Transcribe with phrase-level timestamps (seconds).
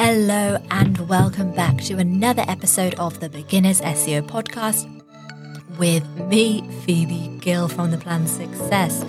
[0.00, 4.86] Hello, and welcome back to another episode of the Beginners SEO podcast
[5.76, 9.04] with me, Phoebe Gill from The Plan Success.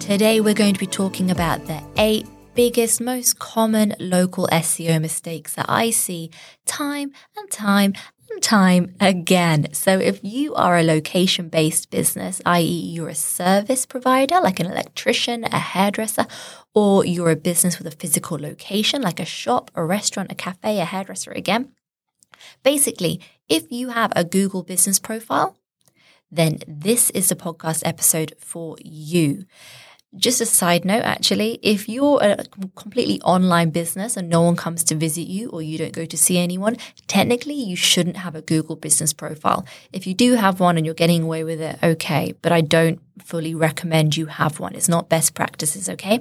[0.00, 5.54] Today, we're going to be talking about the eight biggest, most common local SEO mistakes
[5.54, 6.30] that I see
[6.66, 7.94] time and time
[8.30, 9.72] and time again.
[9.72, 14.66] So, if you are a location based business, i.e., you're a service provider like an
[14.66, 16.26] electrician, a hairdresser,
[16.74, 20.80] or you're a business with a physical location like a shop, a restaurant, a cafe,
[20.80, 21.72] a hairdresser again.
[22.62, 25.56] Basically, if you have a Google business profile,
[26.30, 29.44] then this is the podcast episode for you.
[30.16, 32.44] Just a side note, actually, if you're a
[32.76, 36.16] completely online business and no one comes to visit you or you don't go to
[36.16, 36.76] see anyone,
[37.08, 39.66] technically you shouldn't have a Google business profile.
[39.92, 43.00] If you do have one and you're getting away with it, okay, but I don't
[43.22, 44.74] fully recommend you have one.
[44.74, 46.20] It's not best practices, okay?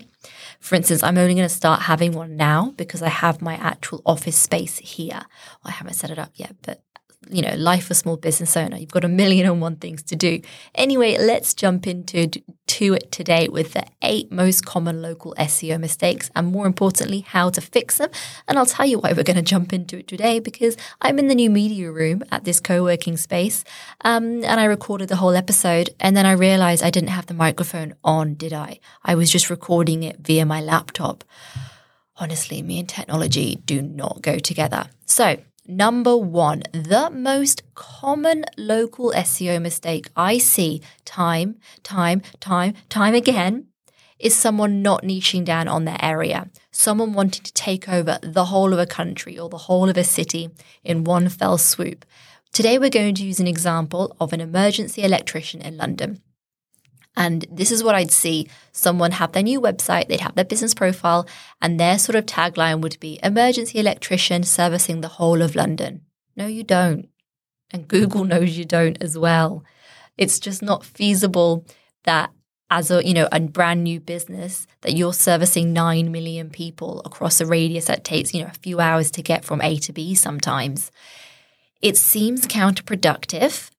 [0.60, 4.02] For instance, I'm only going to start having one now because I have my actual
[4.06, 5.22] office space here.
[5.64, 6.82] I haven't set it up yet, but
[7.30, 8.78] you know, life a small business owner.
[8.78, 10.42] You've got a million and one things to do.
[10.76, 16.32] Anyway, let's jump into to it today with the eight most common local SEO mistakes
[16.36, 18.10] and more importantly, how to fix them.
[18.48, 21.28] And I'll tell you why we're going to jump into it today because I'm in
[21.28, 23.64] the new media room at this co-working space.
[24.02, 27.34] Um, and I recorded the whole episode and then I realized I didn't have the
[27.34, 28.80] microphone on, did I?
[29.04, 31.24] I was just recording it via my laptop.
[32.18, 34.90] Honestly, me and technology do not go together.
[35.06, 43.16] So Number one, the most common local SEO mistake I see time, time, time, time
[43.16, 43.68] again
[44.20, 48.74] is someone not niching down on their area, someone wanting to take over the whole
[48.74, 50.50] of a country or the whole of a city
[50.84, 52.06] in one fell swoop.
[52.52, 56.22] Today, we're going to use an example of an emergency electrician in London.
[57.16, 60.74] And this is what I'd see someone have their new website, they'd have their business
[60.74, 61.28] profile,
[61.62, 66.02] and their sort of tagline would be emergency electrician servicing the whole of London.
[66.36, 67.10] No, you don't.
[67.72, 69.64] And Google knows you don't as well.
[70.18, 71.66] It's just not feasible
[72.04, 72.32] that
[72.74, 77.40] as a you know a brand new business that you're servicing 9 million people across
[77.40, 80.16] a radius that takes you know a few hours to get from A to B
[80.16, 80.92] sometimes
[81.82, 83.70] it seems counterproductive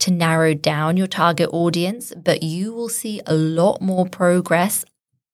[0.00, 4.84] to narrow down your target audience, but you will see a lot more progress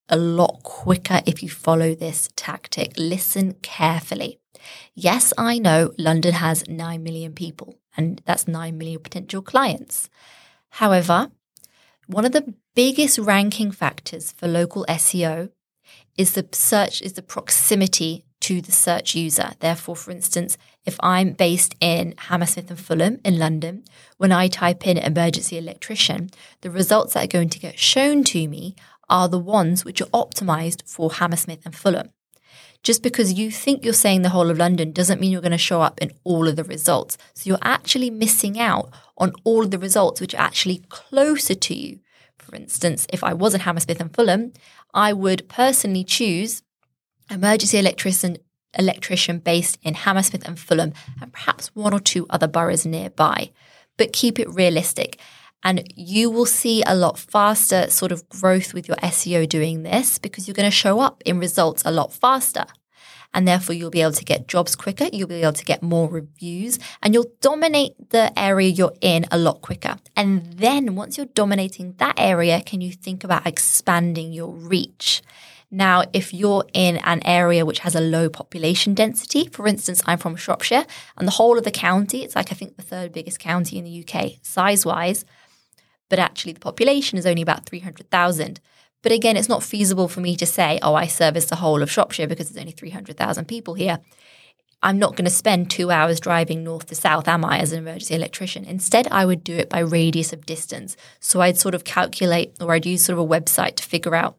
[0.09, 2.93] a lot quicker if you follow this tactic.
[2.97, 4.39] Listen carefully.
[4.95, 10.09] Yes, I know London has 9 million people, and that's 9 million potential clients.
[10.71, 11.31] However,
[12.07, 15.51] one of the biggest ranking factors for local SEO
[16.17, 19.53] is the search is the proximity to the search user.
[19.61, 23.85] Therefore, for instance, if I'm based in Hammersmith and Fulham in London,
[24.19, 26.31] when I type in emergency electrician,
[26.61, 28.75] the results that are going to get shown to me
[29.09, 32.11] are the ones which are optimized for Hammersmith and Fulham.
[32.83, 35.59] Just because you think you're saying the whole of London doesn't mean you're going to
[35.59, 37.17] show up in all of the results.
[37.33, 41.75] So you're actually missing out on all of the results which are actually closer to
[41.75, 42.01] you.
[42.39, 44.53] For instance, if I was in Hammersmith and Fulham,
[44.93, 46.63] I would personally choose
[47.31, 48.37] emergency electrician
[48.79, 53.51] electrician based in Hammersmith and Fulham and perhaps one or two other boroughs nearby.
[53.97, 55.19] But keep it realistic.
[55.63, 60.19] And you will see a lot faster sort of growth with your SEO doing this
[60.19, 62.67] because you're going to show up in results a lot faster.
[63.33, 65.09] And therefore, you'll be able to get jobs quicker.
[65.13, 69.39] You'll be able to get more reviews and you'll dominate the area you're in a
[69.39, 69.97] lot quicker.
[70.17, 75.21] And then once you're dominating that area, can you think about expanding your reach?
[75.75, 80.19] Now, if you're in an area which has a low population density, for instance, I'm
[80.19, 80.87] from Shropshire
[81.19, 83.85] and the whole of the county, it's like I think the third biggest county in
[83.85, 85.25] the UK size wise,
[86.09, 88.61] but actually the population is only about 300,000.
[89.03, 91.91] But again, it's not feasible for me to say, oh, I service the whole of
[91.91, 93.99] Shropshire because there's only 300,000 people here.
[94.81, 97.81] I'm not going to spend two hours driving north to south, am I, as an
[97.81, 98.65] emergency electrician?
[98.65, 100.97] Instead, I would do it by radius of distance.
[101.19, 104.37] So I'd sort of calculate or I'd use sort of a website to figure out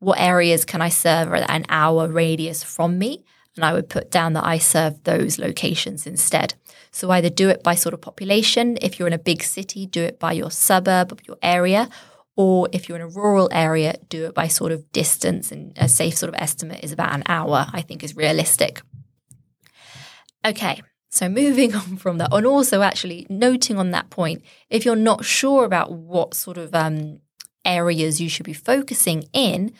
[0.00, 3.24] what areas can I serve at an hour radius from me?
[3.56, 6.54] And I would put down that I serve those locations instead.
[6.90, 8.78] So either do it by sort of population.
[8.80, 11.88] If you're in a big city, do it by your suburb of your area.
[12.36, 15.52] Or if you're in a rural area, do it by sort of distance.
[15.52, 18.80] And a safe sort of estimate is about an hour, I think is realistic.
[20.44, 20.80] Okay,
[21.10, 25.24] so moving on from that, and also actually noting on that point, if you're not
[25.24, 27.20] sure about what sort of um,
[27.64, 29.72] areas you should be focusing in,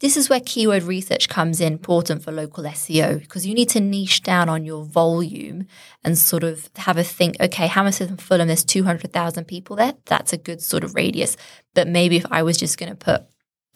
[0.00, 3.80] this is where keyword research comes in important for local SEO because you need to
[3.80, 5.66] niche down on your volume
[6.02, 9.94] and sort of have a think, okay, Hammersmith and Fulham, there's 200,000 people there.
[10.06, 11.36] That's a good sort of radius.
[11.74, 13.22] But maybe if I was just going to put,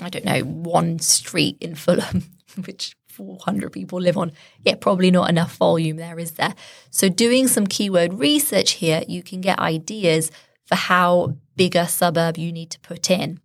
[0.03, 2.25] I don't know, one street in Fulham,
[2.67, 4.33] which 400 people live on.
[4.65, 6.55] Yeah, probably not enough volume there, is there?
[6.91, 10.31] So, doing some keyword research here, you can get ideas
[10.65, 13.41] for how big a suburb you need to put in.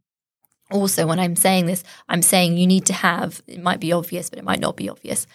[0.72, 4.30] Also, when I'm saying this, I'm saying you need to have, it might be obvious,
[4.30, 5.28] but it might not be obvious.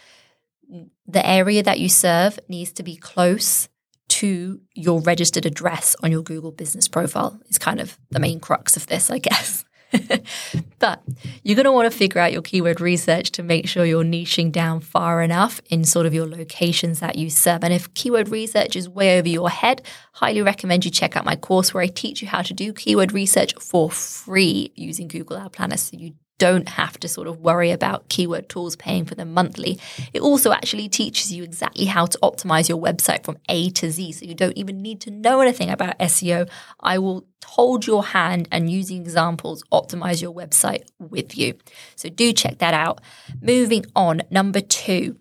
[1.06, 3.68] The area that you serve needs to be close
[4.08, 8.76] to your registered address on your Google business profile, is kind of the main crux
[8.76, 9.64] of this, I guess.
[10.78, 11.02] but
[11.42, 14.52] you're going to want to figure out your keyword research to make sure you're niching
[14.52, 17.64] down far enough in sort of your locations that you serve.
[17.64, 19.82] And if keyword research is way over your head,
[20.12, 23.12] highly recommend you check out my course where I teach you how to do keyword
[23.12, 27.70] research for free using Google Ad Planner so you don't have to sort of worry
[27.70, 29.78] about keyword tools paying for them monthly.
[30.12, 34.12] It also actually teaches you exactly how to optimize your website from A to Z.
[34.12, 36.48] So you don't even need to know anything about SEO.
[36.80, 41.54] I will hold your hand and using examples optimize your website with you.
[41.96, 43.00] So do check that out.
[43.40, 45.16] Moving on, number two,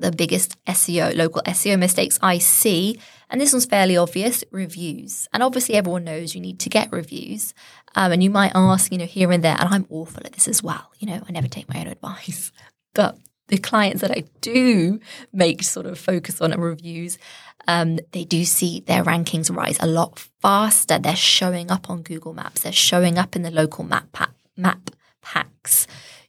[0.00, 2.98] the biggest SEO, local SEO mistakes I see.
[3.28, 5.28] And this one's fairly obvious reviews.
[5.32, 7.54] And obviously, everyone knows you need to get reviews.
[7.94, 10.48] Um, and you might ask, you know, here and there, and I'm awful at this
[10.48, 10.90] as well.
[10.98, 12.52] You know, I never take my own advice.
[12.92, 14.98] But the clients that I do
[15.32, 17.18] make sort of focus on reviews,
[17.68, 20.98] um, they do see their rankings rise a lot faster.
[20.98, 24.16] They're showing up on Google Maps, they're showing up in the local map,
[24.56, 24.90] map
[25.22, 25.86] packs.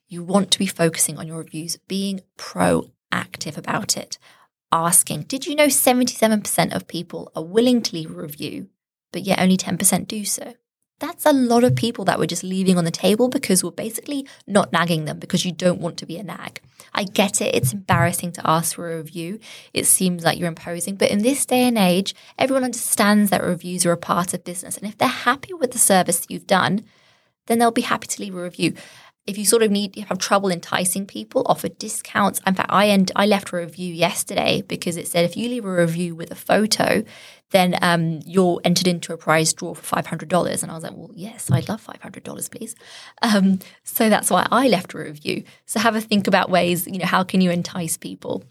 [0.08, 4.20] You want to be focusing on your reviews, being proactive about it,
[4.72, 8.68] asking, Did you know 77% of people are willing to leave a review,
[9.12, 10.54] but yet only 10% do so?
[11.02, 14.28] That's a lot of people that we're just leaving on the table because we're basically
[14.46, 16.62] not nagging them because you don't want to be a nag.
[16.94, 17.56] I get it.
[17.56, 19.40] It's embarrassing to ask for a review.
[19.74, 20.96] It seems like you're imposing.
[20.96, 24.78] But in this day and age, everyone understands that reviews are a part of business.
[24.78, 26.86] And if they're happy with the service that you've done,
[27.48, 28.76] then they'll be happy to leave a review
[29.28, 32.42] if you sort of need have trouble enticing people, offer discounts.
[32.46, 35.66] In fact, I end I left a review yesterday because it said if you leave
[35.66, 37.04] a review with a photo,
[37.52, 40.64] then um, you're entered into a prize draw for five hundred dollars.
[40.64, 42.76] And I was like, well, yes, I'd love five hundred dollars, please.
[43.22, 45.44] Um, so that's why I left a review.
[45.66, 48.44] So have a think about ways, you know, how can you entice people?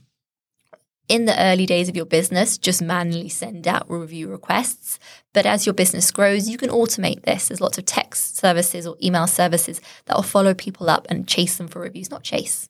[1.10, 5.00] In the early days of your business, just manually send out review requests.
[5.34, 7.48] But as your business grows, you can automate this.
[7.48, 11.56] There's lots of text services or email services that will follow people up and chase
[11.56, 12.68] them for reviews, not chase,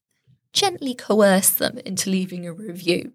[0.55, 3.13] gently coerce them into leaving a review.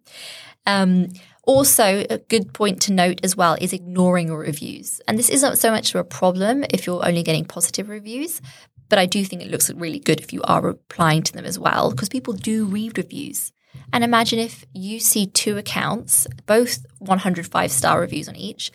[0.68, 1.07] Um,
[1.44, 5.01] also, a good point to note as well is ignoring reviews.
[5.07, 8.42] And this isn't so much a problem if you're only getting positive reviews,
[8.89, 11.57] but I do think it looks really good if you are replying to them as
[11.57, 13.51] well, because people do read reviews.
[13.94, 18.72] And imagine if you see two accounts, both 105 star reviews on each,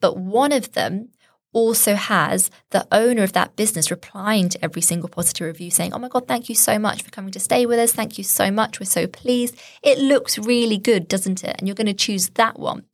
[0.00, 1.10] but one of them
[1.54, 5.98] also has the owner of that business replying to every single positive review saying, Oh
[5.98, 7.92] my God, thank you so much for coming to stay with us.
[7.92, 8.80] Thank you so much.
[8.80, 9.56] We're so pleased.
[9.82, 11.54] It looks really good, doesn't it?
[11.58, 12.84] And you're going to choose that one.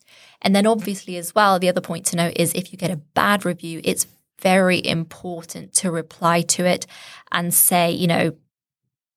[0.42, 2.96] And then, obviously, as well, the other point to note is if you get a
[2.96, 4.06] bad review, it's
[4.40, 6.86] very important to reply to it
[7.30, 8.32] and say, you know,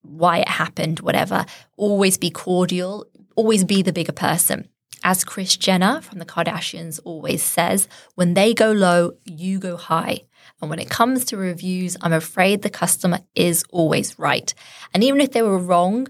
[0.04, 1.46] why it happened, whatever.
[1.76, 4.70] Always be cordial, always be the bigger person.
[5.04, 10.22] As Kris Jenner from the Kardashians always says, when they go low, you go high.
[10.62, 14.54] And when it comes to reviews, I'm afraid the customer is always right.
[14.94, 16.08] And even if they were wrong,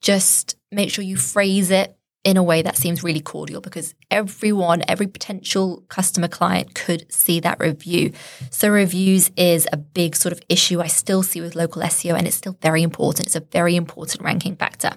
[0.00, 4.82] just make sure you phrase it in a way that seems really cordial because everyone,
[4.86, 8.12] every potential customer client could see that review.
[8.50, 12.26] So, reviews is a big sort of issue I still see with local SEO, and
[12.26, 13.26] it's still very important.
[13.26, 14.92] It's a very important ranking factor.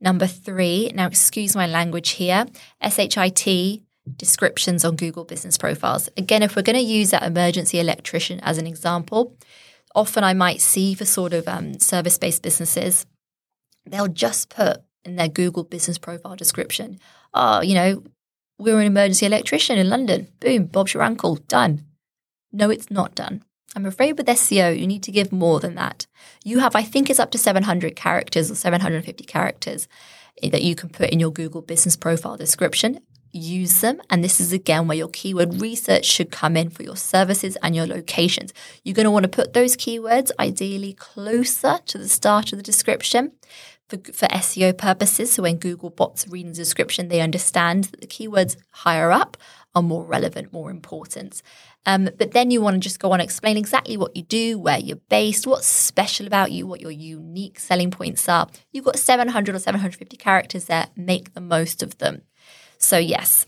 [0.00, 2.46] Number three, now excuse my language here,
[2.82, 3.82] SHIT
[4.16, 6.08] descriptions on Google business profiles.
[6.16, 9.36] Again, if we're going to use that emergency electrician as an example,
[9.94, 13.06] often I might see for sort of um, service based businesses,
[13.84, 16.98] they'll just put in their Google business profile description.
[17.32, 18.02] Oh, you know,
[18.58, 20.28] we're an emergency electrician in London.
[20.40, 21.36] Boom, Bob's your uncle.
[21.36, 21.84] Done.
[22.52, 23.42] No, it's not done.
[23.74, 26.06] I'm afraid with SEO, you need to give more than that.
[26.44, 29.86] You have, I think it's up to 700 characters or 750 characters
[30.42, 33.00] that you can put in your Google business profile description.
[33.32, 34.00] Use them.
[34.08, 37.76] And this is again where your keyword research should come in for your services and
[37.76, 38.54] your locations.
[38.82, 42.62] You're going to want to put those keywords ideally closer to the start of the
[42.62, 43.32] description
[43.88, 45.32] for, for SEO purposes.
[45.32, 49.36] So when Google bots read the description, they understand that the keywords higher up
[49.74, 51.42] are more relevant, more important.
[51.84, 54.78] Um, but then you want to just go on explain exactly what you do, where
[54.78, 58.48] you're based, what's special about you, what your unique selling points are.
[58.72, 60.88] You've got 700 or 750 characters there.
[60.96, 62.22] Make the most of them.
[62.78, 63.46] So yes,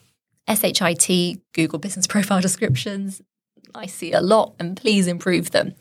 [0.49, 3.21] SHIT, Google Business Profile descriptions,
[3.75, 5.75] I see a lot, and please improve them.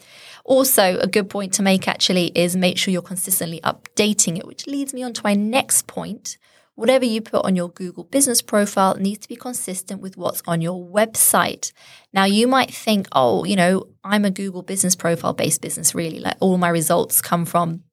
[0.47, 4.65] Also, a good point to make actually is make sure you're consistently updating it, which
[4.65, 6.37] leads me on to my next point.
[6.75, 10.61] Whatever you put on your Google business profile needs to be consistent with what's on
[10.61, 11.73] your website.
[12.13, 16.19] Now, you might think, oh, you know, I'm a Google business profile based business, really.
[16.19, 17.83] Like all my results come from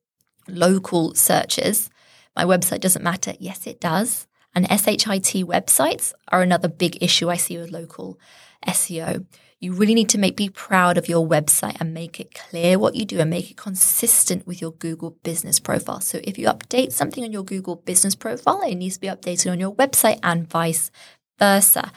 [0.47, 1.91] local searches.
[2.37, 3.35] My website doesn't matter.
[3.41, 4.29] Yes, it does.
[4.55, 8.21] And SHIT websites are another big issue I see with local
[8.65, 9.27] SEO.
[9.61, 12.95] You really need to make be proud of your website and make it clear what
[12.95, 16.01] you do and make it consistent with your Google business profile.
[16.01, 19.51] So if you update something on your Google business profile, it needs to be updated
[19.51, 20.91] on your website and vice
[21.39, 21.93] versa.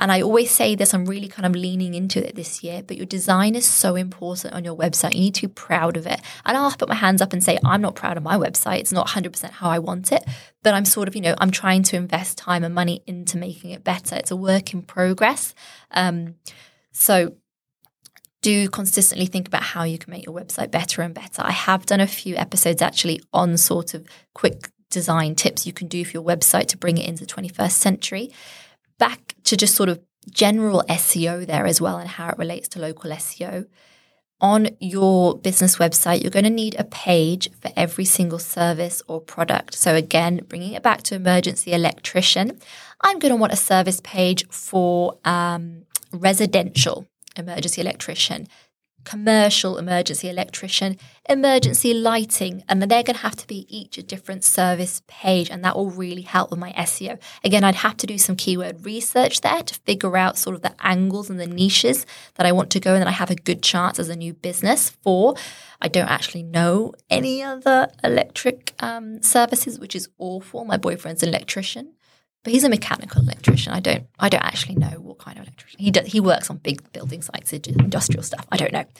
[0.00, 2.96] And I always say this, I'm really kind of leaning into it this year, but
[2.96, 5.12] your design is so important on your website.
[5.12, 6.22] You need to be proud of it.
[6.46, 8.78] And I'll put my hands up and say, I'm not proud of my website.
[8.78, 10.24] It's not 100% how I want it,
[10.62, 13.72] but I'm sort of, you know, I'm trying to invest time and money into making
[13.72, 14.16] it better.
[14.16, 15.54] It's a work in progress.
[15.90, 16.36] Um,
[16.92, 17.36] so
[18.42, 21.42] do consistently think about how you can make your website better and better.
[21.42, 25.88] I have done a few episodes actually on sort of quick design tips you can
[25.88, 28.32] do for your website to bring it into the 21st century
[28.98, 32.78] back to just sort of general SEO there as well and how it relates to
[32.78, 33.66] local SEO.
[34.42, 39.20] On your business website, you're going to need a page for every single service or
[39.20, 39.74] product.
[39.74, 42.58] So, again, bringing it back to emergency electrician,
[43.02, 48.46] I'm going to want a service page for um, residential emergency electrician,
[49.04, 50.96] commercial emergency electrician,
[51.28, 55.50] emergency lighting, and then they're going to have to be each a different service page,
[55.50, 57.18] and that will really help with my SEO.
[57.44, 60.74] Again, I'd have to do some keyword research there to figure out sort of the
[60.80, 63.62] angles and the niches that I want to go and that I have a good
[63.62, 65.34] chance as a new business for.
[65.80, 70.64] I don't actually know any other electric um, services, which is awful.
[70.64, 71.94] My boyfriend's an electrician
[72.42, 73.72] but he's a mechanical electrician.
[73.72, 76.06] I don't I don't actually know what kind of electrician he does.
[76.06, 78.46] He works on big building sites, industrial stuff.
[78.50, 78.84] I don't know.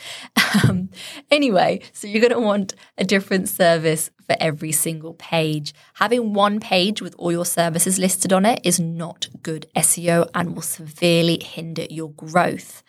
[0.69, 0.91] Um,
[1.31, 5.73] anyway, so you're going to want a different service for every single page.
[5.95, 10.57] Having one page with all your services listed on it is not good SEO and
[10.57, 12.83] will severely hinder your growth.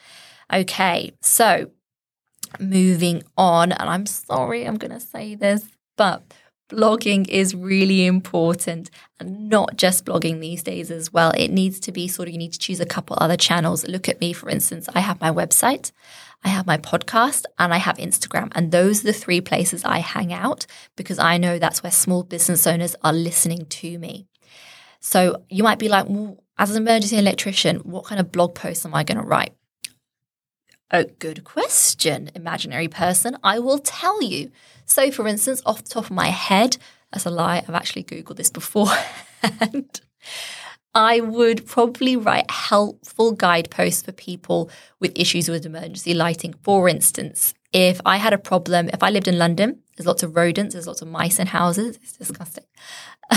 [0.51, 1.69] Okay, so
[2.59, 5.65] moving on, and I'm sorry I'm going to say this,
[5.97, 6.23] but
[6.71, 11.31] blogging is really important and not just blogging these days as well.
[11.37, 13.87] It needs to be sort of, you need to choose a couple other channels.
[13.87, 15.91] Look at me, for instance, I have my website,
[16.43, 18.51] I have my podcast, and I have Instagram.
[18.55, 22.23] And those are the three places I hang out because I know that's where small
[22.23, 24.27] business owners are listening to me.
[25.01, 28.85] So you might be like, well, as an emergency electrician, what kind of blog post
[28.85, 29.53] am I going to write?
[30.93, 33.37] A good question, imaginary person.
[33.43, 34.51] I will tell you.
[34.85, 36.75] So, for instance, off the top of my head,
[37.13, 40.01] that's a lie, I've actually Googled this beforehand.
[40.93, 44.69] I would probably write helpful guideposts for people
[44.99, 46.55] with issues with emergency lighting.
[46.61, 50.35] For instance, if I had a problem, if I lived in London, there's lots of
[50.35, 52.65] rodents, there's lots of mice in houses, it's disgusting.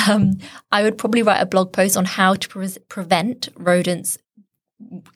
[0.09, 0.39] Um,
[0.73, 4.19] I would probably write a blog post on how to pre- prevent rodents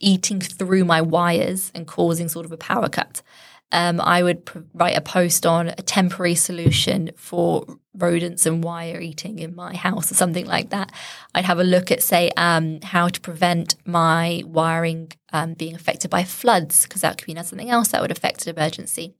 [0.01, 3.23] eating through my wires and causing sort of a power cut.
[3.71, 9.01] Um, I would pr- write a post on a temporary solution for rodents and wire
[9.01, 10.93] eating in my house or something like that.
[11.35, 16.11] I'd have a look at, say, um, how to prevent my wiring um, being affected
[16.11, 19.15] by floods, because that could be something else that would affect an emergency.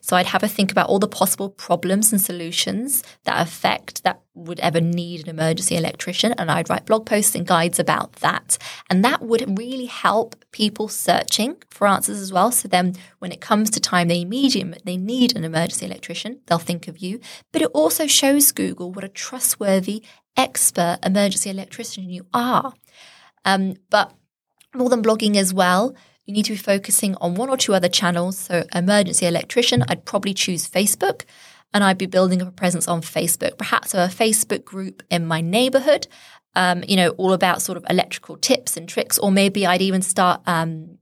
[0.00, 4.20] So I'd have a think about all the possible problems and solutions that affect that
[4.34, 6.32] would ever need an emergency electrician.
[6.34, 8.58] And I'd write blog posts and guides about that.
[8.88, 12.52] And that would really help people searching for answers as well.
[12.52, 16.58] So then when it comes to time they immediately they need an emergency electrician, they'll
[16.58, 17.20] think of you.
[17.52, 20.04] But it also shows Google what a trustworthy
[20.36, 22.74] expert emergency electrician you are.
[23.44, 24.12] Um, but
[24.76, 27.88] more than blogging as well, you need to be focusing on one or two other
[27.88, 28.38] channels.
[28.38, 31.24] So, emergency electrician, I'd probably choose Facebook
[31.72, 35.40] and I'd be building up a presence on Facebook, perhaps a Facebook group in my
[35.40, 36.06] neighborhood,
[36.54, 39.18] um, you know, all about sort of electrical tips and tricks.
[39.18, 40.98] Or maybe I'd even start um,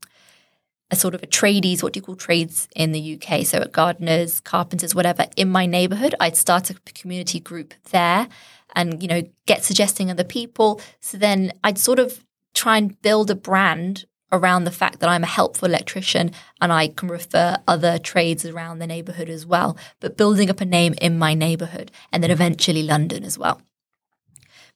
[0.91, 3.47] a sort of a tradies, what do you call trades in the UK?
[3.47, 8.29] So, gardeners, carpenters, whatever, in my neighborhood, I'd start a community group there
[8.75, 10.81] and, you know, get suggesting other people.
[11.01, 15.23] So then I'd sort of try and build a brand around the fact that I'm
[15.23, 20.17] a helpful electrician and I can refer other trades around the neighborhood as well, but
[20.17, 23.61] building up a name in my neighborhood and then eventually London as well.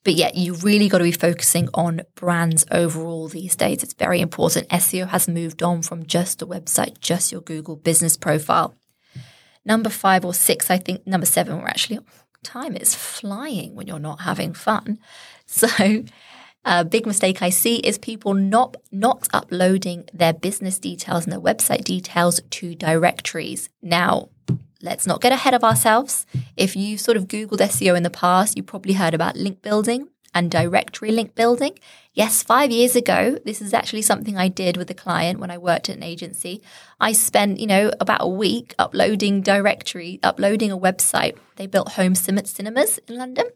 [0.04, 3.82] But yet, you really got to be focusing on brands overall these days.
[3.82, 4.68] It's very important.
[4.68, 8.74] SEO has moved on from just a website, just your Google business profile.
[9.64, 11.98] Number five or six, I think number seven, we're actually
[12.44, 14.98] time is flying when you're not having fun.
[15.50, 15.66] So,
[16.70, 21.40] A big mistake I see is people not not uploading their business details and their
[21.40, 23.70] website details to directories.
[23.80, 24.28] Now,
[24.82, 26.26] let's not get ahead of ourselves.
[26.58, 30.08] If you've sort of Googled SEO in the past, you probably heard about link building
[30.34, 31.78] and directory link building.
[32.12, 35.56] Yes, five years ago, this is actually something I did with a client when I
[35.56, 36.60] worked at an agency.
[37.00, 41.38] I spent, you know, about a week uploading directory, uploading a website.
[41.56, 43.46] They built home cinemas in London,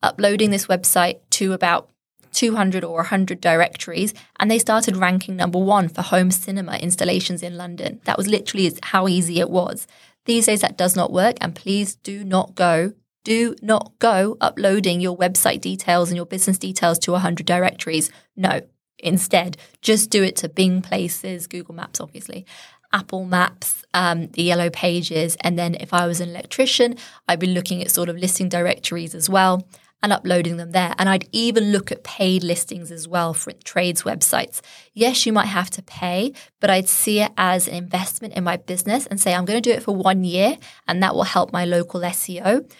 [0.00, 1.90] uploading this website to about
[2.36, 7.56] 200 or 100 directories, and they started ranking number one for home cinema installations in
[7.56, 8.00] London.
[8.04, 9.86] That was literally how easy it was.
[10.26, 12.92] These days, that does not work, and please do not go
[13.24, 18.08] do not go uploading your website details and your business details to 100 directories.
[18.36, 18.60] No,
[19.00, 22.46] instead, just do it to Bing Places, Google Maps, obviously,
[22.92, 25.36] Apple Maps, um, the Yellow Pages.
[25.40, 29.12] And then if I was an electrician, I'd be looking at sort of listing directories
[29.12, 29.66] as well
[30.06, 30.94] and uploading them there.
[30.98, 34.60] And I'd even look at paid listings as well for trades websites.
[34.94, 38.56] Yes, you might have to pay, but I'd see it as an investment in my
[38.56, 41.52] business and say, I'm going to do it for one year and that will help
[41.52, 42.70] my local SEO.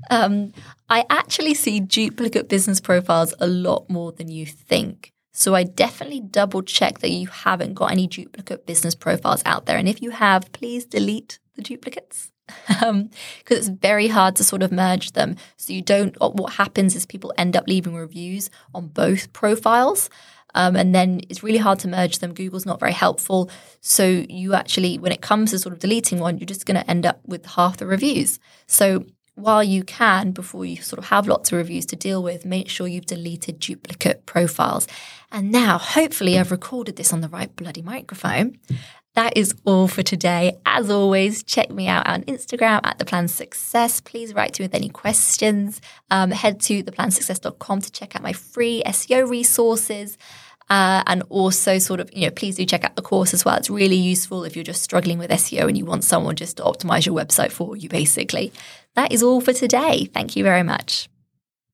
[0.09, 0.53] Um,
[0.89, 5.11] I actually see duplicate business profiles a lot more than you think.
[5.33, 9.77] So I definitely double check that you haven't got any duplicate business profiles out there.
[9.77, 12.31] And if you have, please delete the duplicates
[12.67, 13.09] because um,
[13.49, 15.35] it's very hard to sort of merge them.
[15.57, 16.15] So you don't.
[16.19, 20.09] What happens is people end up leaving reviews on both profiles.
[20.55, 22.33] Um, and then it's really hard to merge them.
[22.33, 23.49] Google's not very helpful.
[23.79, 26.89] So you actually, when it comes to sort of deleting one, you're just going to
[26.89, 28.39] end up with half the reviews.
[28.67, 32.45] So while you can, before you sort of have lots of reviews to deal with,
[32.45, 34.87] make sure you've deleted duplicate profiles.
[35.31, 38.57] And now, hopefully, I've recorded this on the right bloody microphone.
[39.13, 40.57] That is all for today.
[40.65, 43.99] As always, check me out on Instagram at The Plan Success.
[43.99, 45.81] Please write to me with any questions.
[46.09, 50.17] Um, head to theplansuccess.com to check out my free SEO resources.
[50.69, 53.57] Uh, and also, sort of, you know, please do check out the course as well.
[53.57, 56.63] It's really useful if you're just struggling with SEO and you want someone just to
[56.63, 58.53] optimize your website for you, basically.
[58.95, 60.05] That is all for today.
[60.05, 61.10] Thank you very much.